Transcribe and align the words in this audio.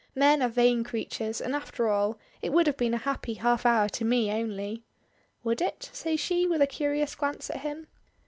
Men 0.15 0.41
are 0.41 0.49
vain 0.49 0.83
creatures; 0.83 1.39
and 1.39 1.55
after 1.55 1.87
all 1.87 2.17
it 2.41 2.51
would 2.51 2.65
have 2.65 2.75
been 2.75 2.95
a 2.95 2.97
happy 2.97 3.35
half 3.35 3.67
hour 3.67 3.87
to 3.89 4.03
me 4.03 4.31
only!" 4.31 4.83
"Would 5.43 5.61
it?" 5.61 5.91
says 5.93 6.19
she 6.19 6.47
with 6.47 6.59
a 6.63 6.65
curious 6.65 7.13
glance 7.13 7.51
at 7.51 7.59
him. 7.61 7.85